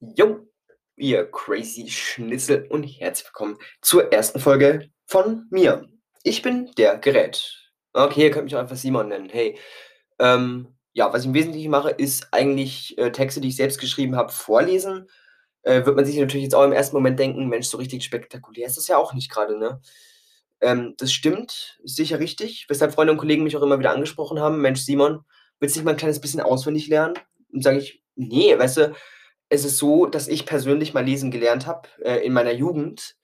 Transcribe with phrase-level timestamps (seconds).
[0.00, 0.46] Jo,
[0.96, 5.88] ihr crazy Schnitzel und herzlich willkommen zur ersten Folge von mir.
[6.22, 7.72] Ich bin der Gerät.
[7.94, 9.30] Okay, ihr könnt mich auch einfach Simon nennen.
[9.30, 9.58] Hey,
[10.18, 14.16] ähm, ja, was ich im Wesentlichen mache, ist eigentlich äh, Texte, die ich selbst geschrieben
[14.16, 15.06] habe, vorlesen.
[15.62, 18.66] Äh, wird man sich natürlich jetzt auch im ersten Moment denken, Mensch, so richtig spektakulär
[18.66, 19.80] ist das ja auch nicht gerade, ne?
[20.60, 24.40] Ähm, das stimmt, ist sicher richtig, weshalb Freunde und Kollegen mich auch immer wieder angesprochen
[24.40, 25.24] haben, Mensch, Simon,
[25.58, 27.14] willst du nicht mal ein kleines bisschen auswendig lernen?
[27.50, 28.94] Und sage ich, nee, weißt du,
[29.48, 33.16] es ist so, dass ich persönlich mal lesen gelernt habe, äh, in meiner Jugend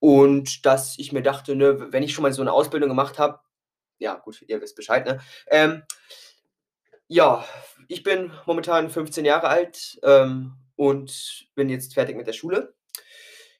[0.00, 3.40] und dass ich mir dachte, ne, wenn ich schon mal so 'ne Ausbildung gemacht habe
[3.98, 5.20] ja gut, ihr wisst Bescheid, ne?
[5.48, 5.82] Ähm,
[7.08, 7.44] ja,
[7.88, 12.74] ich bin momentan 15 Jahre alt, ähm, und bin jetzt fertig mit der Schule.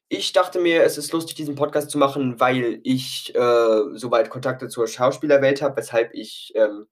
[0.08, 4.30] Ich dachte mir, es ist lustig, diesen Podcast zu machen, weil ich, äh, so weit
[4.30, 6.86] Kontakte zur Schauspielerwelt habe, weshalb ich, ähm,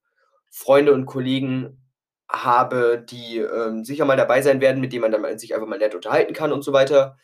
[0.51, 1.84] Freunde und Kollegen
[2.29, 5.79] habe, die, ähm, sicher mal dabei sein werden, mit denen man dann sich einfach mal
[5.79, 7.17] nett unterhalten kann und so weiter.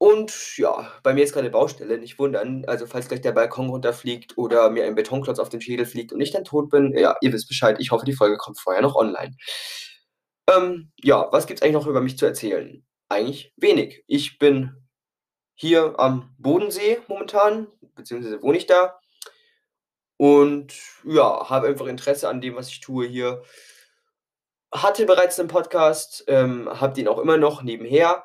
[0.00, 2.64] Und ja, bei mir ist grade Baustelle, nicht wundern.
[2.66, 6.20] Also, falls gleich der Balkon runterfliegt oder mir ein Betonklotz auf den Schädel fliegt und
[6.20, 7.76] ich dann tot bin, ja, ihr wisst Bescheid.
[7.80, 9.34] Ich hoffe, die Folge kommt vorher noch online.
[10.48, 12.84] Ähm, ja, was gibt's eigentlich noch über mich zu erzählen?
[13.08, 14.04] Eigentlich wenig.
[14.06, 14.72] Ich bin
[15.54, 17.66] hier am Bodensee momentan,
[17.96, 19.00] beziehungsweise wohne ich da
[20.18, 20.74] und
[21.04, 23.42] ja, habe einfach Interesse an dem, was ich tue hier.
[24.72, 28.24] Hatte bereits 'nen Podcast, ähm, habe den auch immer noch nebenher.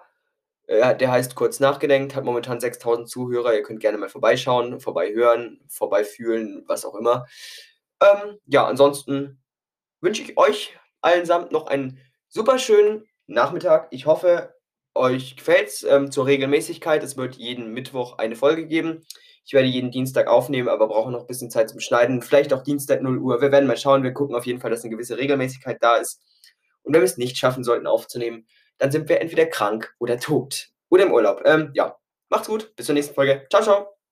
[0.67, 3.53] Äh, der heißt „Kurz nachgedenkt“, hat momentan 6.000 Zuhörer.
[3.55, 7.27] Ihr könnt gerne mal vorbeischauen, vorbeihören, vorbeifühlen, was auch immer.
[8.01, 9.41] Ähm, ja, ansonsten
[10.01, 13.87] wünsche ich euch allesamt noch einen super schönen Nachmittag.
[13.91, 14.55] Ich hoffe,
[14.95, 17.03] euch gefällt's, ähm, zur Regelmäßigkeit.
[17.03, 19.05] Es wird jeden Mittwoch eine Folge geben.
[19.45, 22.21] Ich werde jeden Dienstag aufnehmen, aber brauche noch bisschen Zeit zum Schneiden.
[22.21, 23.41] Vielleicht auch Dienstag 0:00.
[23.41, 24.03] Wir werden mal schauen.
[24.03, 26.21] Wir gucken auf jeden Fall, dass 'ne gewisse Regelmäßigkeit da ist.
[26.83, 31.03] Und wenn wir's nicht schaffen sollten aufzunehmen, dann sind wir entweder krank oder tot oder
[31.03, 31.41] im Urlaub.
[31.45, 31.97] Ähm, ja,
[32.29, 33.45] macht's gut, bis zur nächsten Folge.
[33.49, 34.02] Tschau, tschau.